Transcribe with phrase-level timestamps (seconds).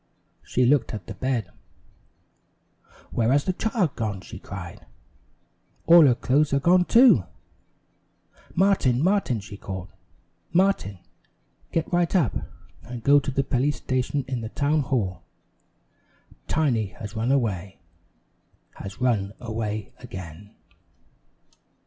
[0.41, 1.51] She looked at the bed.
[3.11, 4.87] "Where has the child gone?" she cried.
[5.85, 7.25] "All her clothes are gone, too!"
[8.55, 9.03] "Martin!
[9.03, 9.93] Martin!" she called.
[10.51, 10.97] "Martin,
[11.71, 12.35] get right up,
[12.81, 15.21] and go to the police station in the town hall.
[16.47, 17.77] Tiny has run away
[18.77, 20.55] has run away again!"